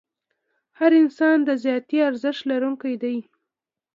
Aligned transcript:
هر 0.79 0.91
انسان 1.03 1.37
د 1.43 1.49
ذاتي 1.65 1.97
ارزښت 2.09 2.41
لرونکی 2.51 2.95
دی. 3.03 3.17